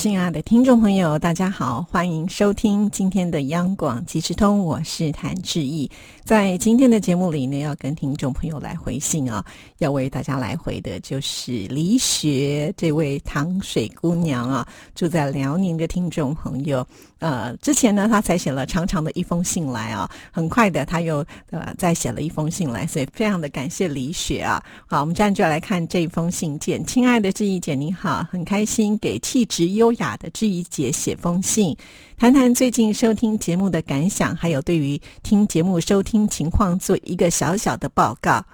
[0.00, 5.90] 亲爱的听众朋友，大家好，欢迎收听今天的央广即时通，我是谭志毅。
[6.24, 9.44] 在今天的节目里呢，要跟听众朋友来回信啊，
[9.76, 16.86] 要为大家来回的就是李雪这位糖水姑娘啊，住在辽宁的听众朋友。
[17.18, 24.64] 呃，之前呢，他才写了长长的一封信来啊，很快的他又呃再写了一封信来，所以非常的感谢李雪啊。
[24.86, 26.82] 好，我们这样就来看这封信件。
[26.86, 31.76] 亲爱的志毅姐，你好，很开心给气质优优雅的志毅姐写封信，
[32.16, 38.44] 谈谈最近收听节目的感想，还有对于听节目收听情况做一个小小的报告。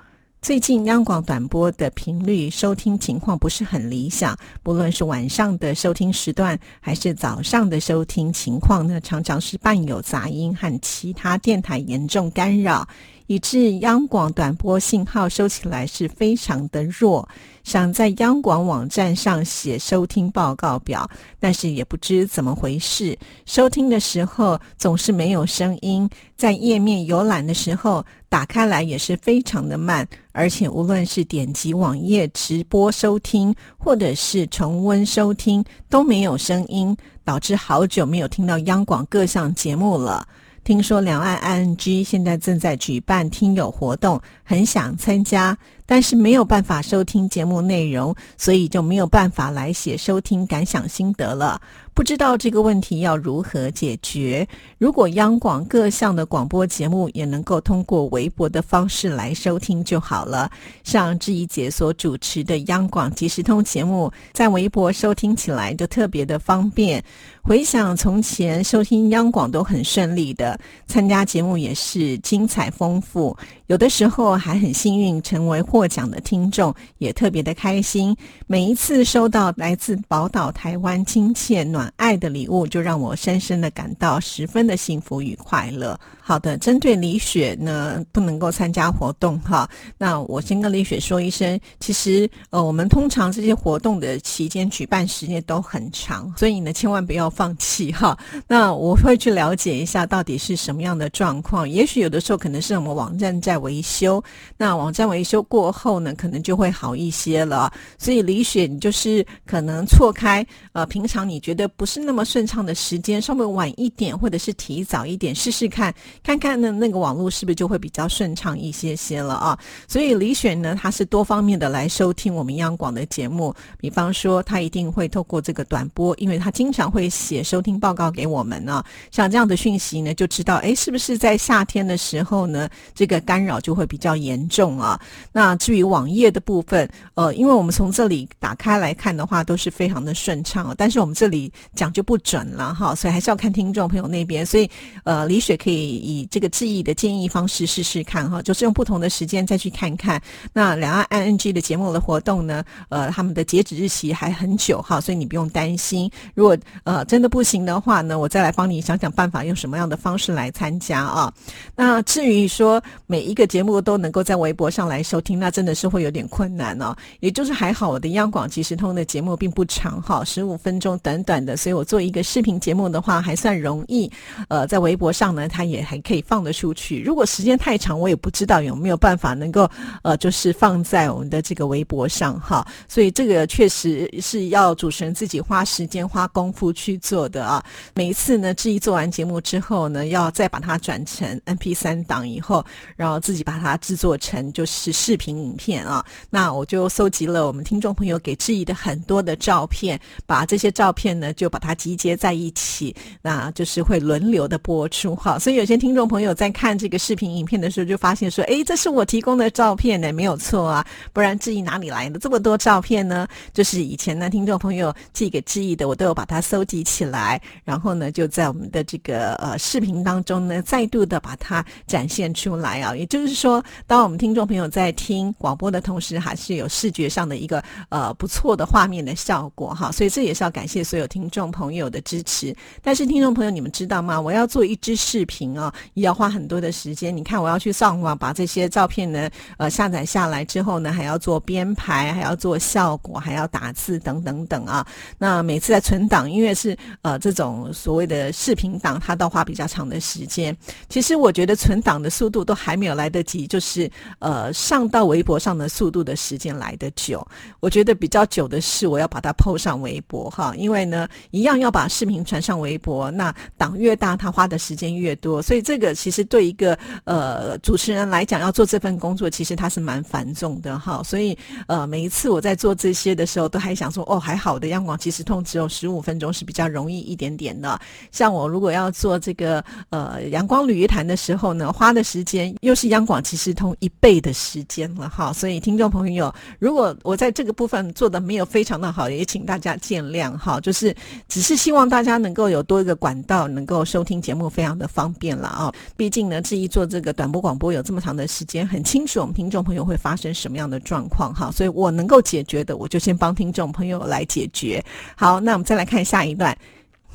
[0.41, 12.89] 最近央广短播的频率收听情况不是很理想，不论是晚上的收听时段，还是早上的收听情况呢，常常是伴有杂音和其他电台严重干扰。
[13.27, 17.29] 以致央广短波信号收起来是非常的弱，
[17.65, 21.09] 想在央广网站上写收听报告表，
[21.41, 40.29] 但是也不知怎么回事，收听的时候总是没有声音，在页面游览的时候打开来也是非常的慢，而且无论是点击网页直播收听，或者是重温收听都没有声音，导致好久没有听到央广各项节目了。
[40.67, 51.61] 听说两岸 ING 现在正在举办听友活动，很想参加，但是没有办法收听节目内容，所以就没有办法来写收听感想心得了。
[51.95, 54.47] 不知道这个问题要如何解决？
[54.77, 60.51] 如果央广各项的广播节目也能够通过微博的方式来收听就好了。
[60.83, 67.03] 像志怡姐所主持的央广即时通节目，在微博收听起来就特别的方便。
[67.47, 70.59] 回想从前收听央广都很顺利的，
[70.89, 73.37] 参加节目也是精彩丰富，
[73.69, 78.17] 有的时候还很幸运成为获奖的听众，也特别的开心。
[78.49, 81.87] 每一次收到来自宝岛台湾亲切暖。
[81.95, 85.99] 爱的礼物就让我深深的感到十分的幸福与快乐。
[86.21, 98.19] 好的，针对李雪呢不能够参加活动哈，那我先跟李雪说一声，其实呃我们通常这些活动的期间举办时间都很长，所以呢千万不要放弃哈。
[98.49, 104.21] 那我会去了解一下到底是什么样的状况，也许有的时候可能是我们网站在维修，
[104.57, 107.73] 那网站维修过后呢可能就会好一些了。
[107.97, 111.71] 所以李雪你就是可能错开呃平常你觉得。
[111.77, 119.59] 不是那么顺畅的时间，稍微晚一点，或者是提早一点，试试看，看看呢那个网络是不是就会比较顺畅一些些了啊？
[119.87, 128.83] 所以李雪呢，他是多方面的来收听我们央广的节目，比方说他一定会透过这个短波，因为他经常会写收听报告给我们呢。
[129.11, 135.01] 像这样的讯息呢，就知道哎，是不是在夏天的时候呢，这个干扰就会比较严重啊？
[135.33, 141.53] 那至于网页的部分，呃，因为我们从这里打开来看的话，都是非常的顺畅，但是我们这里。
[141.75, 144.45] 讲就不准了哈，所以还是要看听众朋友那边。
[144.45, 144.71] 所以，
[145.05, 150.21] 呃，李雪可以以这个记忆的建议方式试试看哈，就是用不同的时间再去看看。
[150.53, 156.11] 那两岸 ING 的节目的活动呢，呃，他们的截止日期还很久哈，所以你不用担心。
[156.35, 161.33] 如果呃真真的不行的话呢，我再来帮你想想办法，用什么样的方式来参加啊？
[161.75, 166.95] 那至于说每一个节目都能够在微博上来收听，那真的是会有点困难哦。
[167.21, 171.57] 也就是还好，我的央广即时通的节目并不长哈，十五分钟短短的。
[171.57, 174.13] 所以我做一个视频节目的话，还算容易。
[174.49, 177.01] 呃，在微博上呢，它也还可以放得出去。
[177.01, 179.67] 如果时间太长，我也不知道有没有办法能够
[180.03, 182.63] 呃，就是放在我们的这个微博上哈。
[182.87, 187.65] 所以这个确实是要主持人自己花时间、花功夫去做的啊。
[187.95, 192.65] 每一次呢，志毅做完节目之后呢，要再把它转成 M P 三档以后，
[192.95, 196.05] 然后自己把它制作成就是视频影片啊。
[196.31, 201.51] 那我就搜集了我们听众朋友给志毅的很多的照片，把这些照片呢就。
[201.57, 205.39] 把它集结在一起，那就是会轮流的播出哈。
[205.39, 213.27] 所以有些听众朋友在看这个视频影片的时候，就发现说：“哎，这是我提供的照片呢，没有错啊。”不然志毅哪里来的这么多照片呢？
[213.55, 222.95] 就是以前呢，听众朋友寄给志毅的，我都有把它搜集起来，然后呢，就在我们的这个呃视频当中呢，再度的把它展现出来啊。
[222.95, 229.91] 也就是说，当我们听众朋友在听广播的同时，还是有视觉上的一个呃不错的画面的效果哈。
[229.91, 232.55] 所以这也是要感谢所有听众朋友的支持。
[232.81, 234.21] 但是听众朋友，你们知道吗？
[234.21, 237.15] 我要做一支视频啊，也要花很多的时间。
[237.17, 244.87] 你看，我要去上网把这些照片呢呃下载下来之后呢，还要做编排，还要做效果，还要打字等等等啊。
[245.19, 250.57] 那每次在存档，因为是呃这种所谓的视频档，它都花比较长的时间。
[250.89, 257.27] 其实我觉得存档的速度都还没有来得及，就是呃上到微博上的速度的时间来得久。
[257.61, 265.43] 我觉得比较久的是我要把它 PO 上微博哈，因为呢一样要把视频传上微博，那档越大，它花的时间越多。
[265.43, 271.03] 所以这个其实对一个呃主持人来讲，要做这份工作，其实它是蛮繁重的哈。
[271.03, 271.37] 所以
[271.67, 277.77] 呃每一次我在做这些的时候，都还想说哦还好的，央广即时通只有十五分钟是比较容易一点点的。
[278.13, 280.77] 像我如果要做这个呃阳光旅。
[280.77, 290.61] 游谈的时候呢，花的时间又是央广其实通一倍的时间了哈，所以听众朋友，如果我在这个部分做的没有非常的好，也请大家见谅哈。
[290.61, 290.95] 就是
[291.29, 295.73] 只是希望大家能够有多一个管道，能够收听节目，非常的方便了啊。
[295.97, 304.85] 毕竟呢，志毅做这个短波广播有这么长的时间，很清楚我们听众朋友会发生什么样的状况哈，所以我能够解决的，我就先帮听众朋友来解决。
[305.17, 306.56] 好，那我们再来看下一段。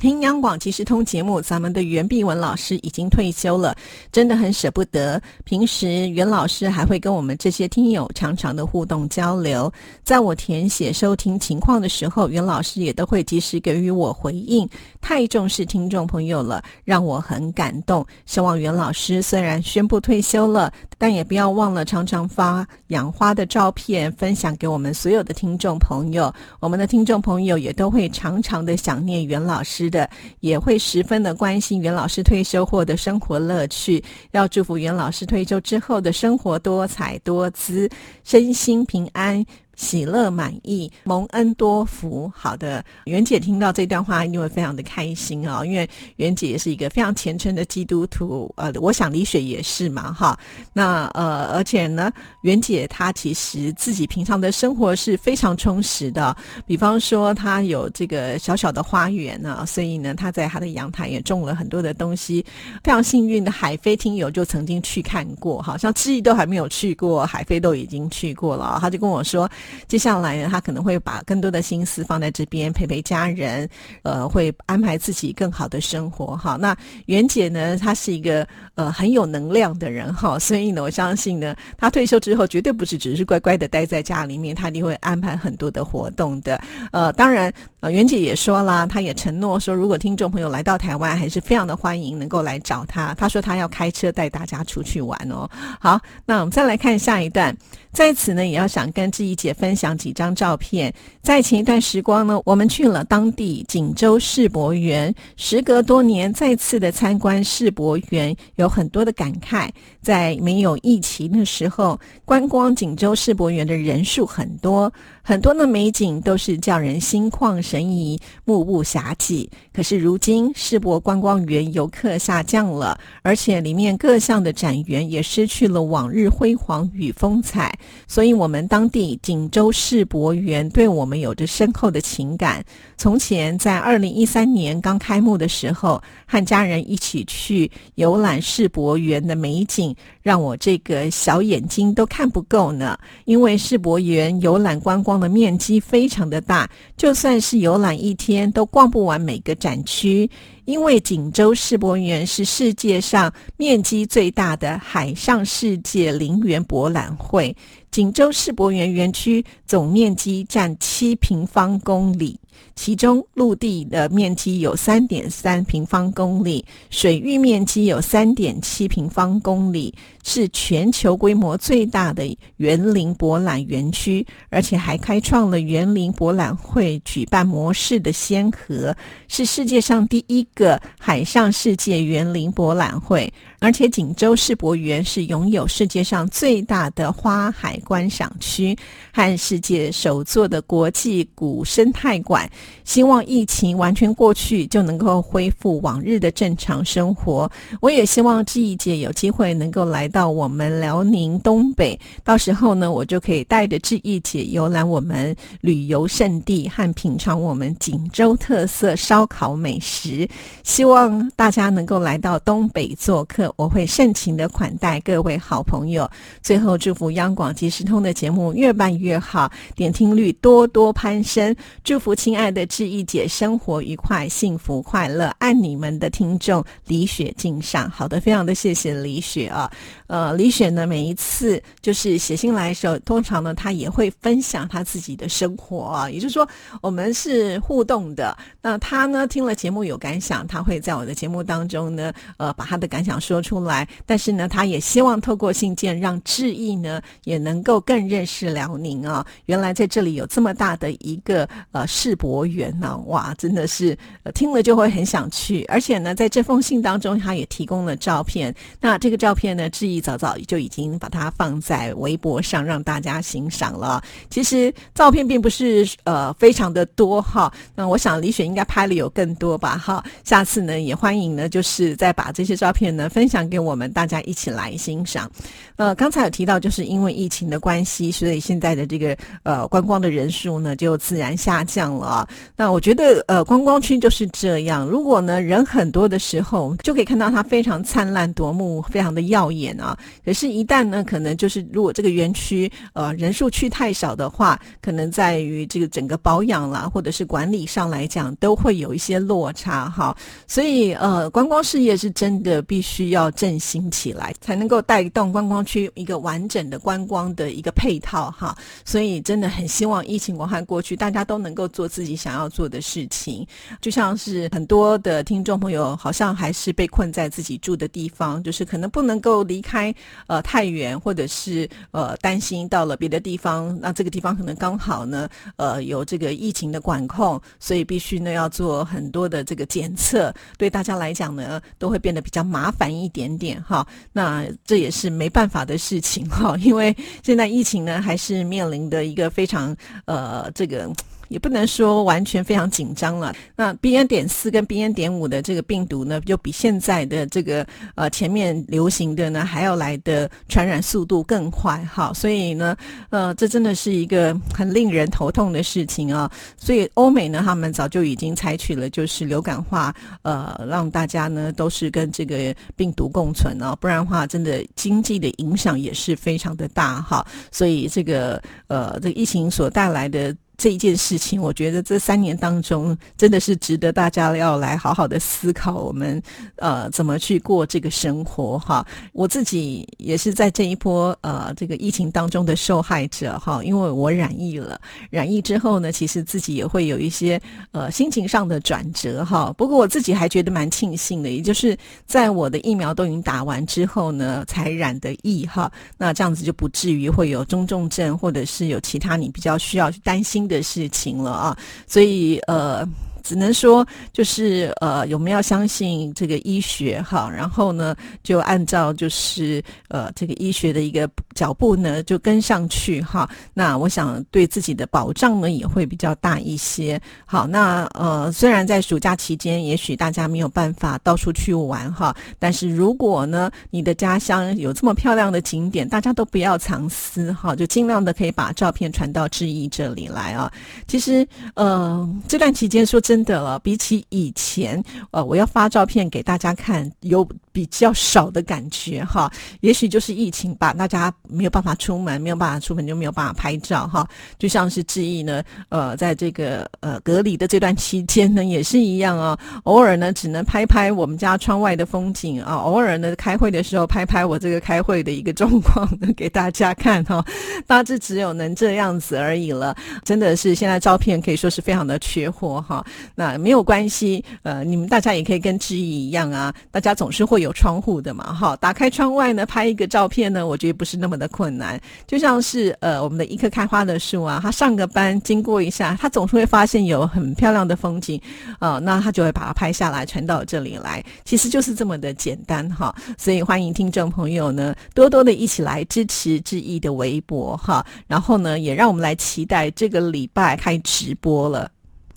[0.02, 3.72] 听央广即时通节目，咱们的袁碧文老师已经退休了，
[4.10, 5.22] 真的很舍不得。
[5.44, 9.72] 平时袁老师还会跟我们这些听友常常的互动交流，
[10.02, 14.68] 在我填写收听情况的时候，袁老师也都会及时给予我回应。
[15.00, 18.04] 太重视听众朋友了，让我很感动。
[18.26, 26.34] 希望袁老师虽然宣布退休了，但也不要忘了常常发养花的照片分享给我们所有的听众朋友。
[26.58, 29.91] 我们的听众朋友也都会常常的想念袁老师。
[29.92, 30.10] 的
[30.40, 34.02] 也会十分的关心袁老师退休后的生活乐趣，
[34.32, 37.88] 要祝福袁老师退休之后的生活多彩多姿，
[38.24, 39.46] 身心平安。
[39.74, 42.30] 喜乐满意，蒙恩多福。
[42.34, 45.64] 好的，袁姐听到这段话，一定会非常的开心啊！
[45.64, 50.38] 因为袁姐也是一个非常虔诚的基督徒，呃，我想李雪也是嘛，哈。
[50.72, 56.36] 那呃，而且呢，袁姐她其实自己平常的生活是非常充实的。
[56.66, 62.44] 比方说，她有这个小小的花园呢，所以呢，她在她的阳台也种了很多的东西。
[62.84, 69.50] 非常幸运的海飞听友就曾经去看过，好像志毅都还没有去过，海飞都已经去过了，他就跟我说。
[69.88, 73.68] 接下来呢，他可能会把更多的心思放在这边陪陪家人，
[74.02, 76.56] 呃，会安排自己更好的生活哈。
[76.60, 76.76] 那
[77.06, 86.60] 袁姐呢，她是一个呃很有能量的人哈，所以呢，我相信呢，她退休之后绝对不是只是乖乖的待在家里面，她一定会安排很多的活动的。
[86.90, 93.12] 呃，当然，呃，袁姐也说了，她也承诺说，如果听众朋友来到台湾，还是非常的欢迎能够来找她。
[93.14, 95.50] 她说她要开车带大家出去玩哦。
[95.80, 97.56] 好，那我们再来看下一段，
[97.90, 99.52] 在此呢，也要想跟志怡姐。
[99.52, 100.92] 分享几张照片。
[101.20, 105.14] 在前一段时光呢，我们去了当地锦州世博园。
[105.36, 109.68] 时隔多年，再次的参观世博园，有很多的感慨。
[110.00, 114.92] 在没有疫情的时候，观光锦州世博园的人数很多，
[115.22, 119.48] 很多的美景都是叫人心旷神怡、目不暇接。
[119.72, 127.74] 可是如今世博观光园游客下降了，而且里面各项的展园也失去了往日辉煌与风采，
[128.06, 132.62] 所以我们当地锦州世博园对我们有着深厚的情感。
[132.98, 139.96] 从前在二零一三年刚开幕的时候，和家人一起去游览世博园的美景。
[140.20, 150.30] 让我这个小眼睛都看不够呢，因为世博园游览观光的面积非常的大，就算是游览一天都逛不完每个展区。
[150.66, 157.56] 因为锦州世博园是世界上面积最大的海上世界陵园博览会，
[157.90, 162.38] 锦州世博园园区总面积占七平方公里。
[162.74, 169.94] 其中陆地的面积有三点三平方公里，水域面积有三点七平方公里，
[170.24, 178.96] 是全球规模最大的园林博览园区，而且还开创了园林博览会举办模式的先河，
[179.28, 183.32] 是世界上第一个海上世界园林博览会。
[183.62, 188.76] 而且锦州世博园是拥有世界上最大的花海观赏区
[189.12, 192.50] 和世界首座的国际古生态馆。
[192.82, 197.48] 希望疫情完全过去就能够恢复往日的正常生活。
[197.80, 210.28] 我也希望志毅姐有机会能够来到我们辽宁东北，到时候呢，我就可以带着志毅姐游览我们旅游胜地和品尝我们锦州特色烧烤美食。
[210.64, 216.10] 希望大家能够来到东北做客，我会盛情的款待各位好朋友。
[216.42, 221.54] 最后，祝福央广即时通的节目越办越好，点听率多多攀升。
[221.84, 225.34] 祝福亲爱的志毅姐生活愉快、幸福快乐。
[225.38, 229.70] 爱你们的听众李雪敬上，好的，非常的谢谢李雪啊。
[230.12, 236.46] 呃，李雪呢，每一次就是写信来的时候，通常呢，她也会分享她自己的生活啊，也就是说，
[236.82, 238.36] 我们是互动的。
[238.60, 243.88] 那她呢，听了节目有感想，她会在我的节目当中呢，呃，把她的感想说出来。
[244.04, 249.26] 但是呢，她也希望透过信件让志毅呢，也能够更认识辽宁啊。
[249.46, 253.96] 原来在这里有这么大的一个呃世博园呢，哇，真的是
[254.34, 255.64] 听了就会很想去。
[255.68, 258.54] 而且呢，在这封信当中，他也提供了照片。
[258.78, 264.02] 那这个照片呢，志毅早早就已经把它放在微博上让大家欣赏了。
[264.28, 267.50] 其实照片并不是呃非常的多哈。
[267.74, 270.04] 那我想李雪应该拍了有更多吧哈。
[270.24, 275.30] 下次呢，也欢迎呢，就是再把这些照片呢分享给我们大家一起来欣赏。
[275.76, 282.28] 呃，刚才有提到，就是因为疫情的关系，所以现在的这个呃观光的人数呢就自然下降了。
[282.56, 289.91] 那我觉得呃观光区就是这样，如果呢人很多的时候，就可以看到它非常灿烂夺目，非常的耀眼啊。
[290.24, 300.16] 可是，一旦呢可能就是如果这个园区呃人数去太少的话，可能在于这个整个保养啦，或者是管理上来讲，都会有一些落差哈。
[300.46, 308.56] 所以呃观光事业是真的必须要振兴起来，才能够带动观光区一个完整的观光的一个配套哈。
[308.84, 313.46] 所以真的很希望疫情广汉过去，大家都能够做自己想要做的事情。
[313.80, 319.94] 就像是很多的听众朋友，好像还是被困在自己住的地方，就是可能不能够离开开
[320.26, 325.26] 呃太远，或者是呃担心到了别的地方，那这个地方可能刚好呢
[325.56, 333.86] 呃有这个疫情的管控，所以必须呢要做很多的这个检测，对大家来讲呢都会变得比较麻烦一点点哈。
[334.12, 339.74] 那这也是没办法的事情哈，因为现在疫情呢还是面临的一个非常
[340.04, 340.92] 呃这个。
[341.32, 343.34] 也不能说完全非常紧张了。
[343.56, 352.12] 那 B N 点四跟 B N 点五的这个病毒呢，就比现在的这个呃前面流行的呢还要来的传染速度更快哈。
[352.12, 352.76] 所以呢，
[353.08, 356.30] 呃，这真的是一个很令人头痛的事情啊。
[356.58, 367.26] 所以欧美呢，他们早就已经采取了就是流感化，呃，让大家呢都是跟这个病毒共存啊，不然的话，真的经济的影响也是非常的大哈。
[367.50, 370.36] 所以这个呃，这个疫情所带来的。
[370.58, 376.22] 这一件事情，我觉得这三年当中真的是值得大家要来好好的思考，我们
[376.56, 378.86] 呃怎么去过这个生活哈。
[379.12, 384.80] 我自己也是在这一波呃这个疫情当中的受害者哈，因为我染疫了，
[385.10, 387.40] 染疫之后呢，其实自己也会有一些
[387.72, 389.52] 呃心情上的转折哈。
[389.56, 395.72] 不过我自己还觉得蛮庆幸的，也就是在我的疫苗都已经打完之后呢，才染的疫哈。
[395.98, 400.42] 那这样子就不至于会有中重症，或者是有其他你比较需要去担心。
[400.52, 402.86] 的事情了啊，所以呃。
[403.22, 413.28] 只能说，就是呃，我们要相信这个医学哈，然后呢，就按照就是呃这个医学的一个脚步呢，就跟上去哈。
[413.54, 417.00] 那我想对自己的保障呢也会比较大一些。
[417.24, 430.52] 好，那呃，虽然在暑假期间，也许大家没有办法到处去玩哈，但是如果呢，你的家乡有这么漂亮的景点，大家都不要藏私哈，就尽量的可以把照片传到志毅这里来啊。
[430.86, 433.11] 其实呃，这段期间说真。
[433.12, 437.22] 真的了，比起以前，呃，我要发照片给大家看，有
[437.52, 439.30] 比较少的感觉哈。
[439.60, 444.08] 也许就是疫情吧，大家没有办法出门，没有办法出门就没有办法拍照哈。
[444.38, 449.38] 就像是志毅呢，呃，在这个呃隔离的这段期间呢，也是一样啊。
[449.64, 452.54] 偶尔呢，只能拍拍我们家窗外的风景啊。
[452.54, 457.24] 偶尔呢，开会的时候拍拍我这个开会的一个状况给大家看哈。
[457.66, 459.76] 大致只有能这样子而已了。
[460.04, 462.84] 真的是现在照片可以说是非常的缺货哈。
[463.14, 471.78] 那没有关系，呃，你们大家也可以跟志毅一样啊，大家总是会有窗户的嘛，哈，打开窗外呢，拍一个照片呢，我觉得不是那么的困难。
[472.06, 478.20] 就像是呃，我们的一棵开花的树啊，它上个班经过一下，它总是会发现有很漂亮的风景，
[478.58, 482.94] 啊，那他就会把它拍下来传到这里来，其实就是这么的简单哈。
[483.18, 491.70] 所以欢迎听众朋友呢，多多的一起来支持志毅的微博哈，然后呢，也让我们来期待这个礼拜开直播了。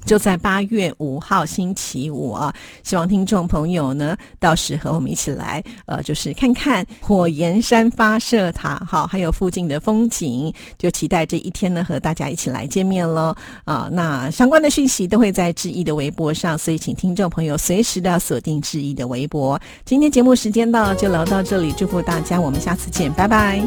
[0.06, 13.90] 就在八月五号星期五啊，希望听众朋友呢，到时和我们一起来，呃，就是看看火焰山发射塔，好，还有附近的风景，就期待这一天呢，和大家一起来见面喽啊！
[13.92, 19.60] 那相关的讯息都会在志毅的微博上，所以请听众朋友随时的锁定志毅的微博。
[19.84, 23.64] 今天节目时间到，就聊到这里，祝福大家，我们下次见，拜拜。